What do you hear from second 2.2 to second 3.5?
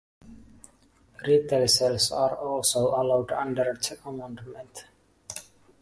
also allowed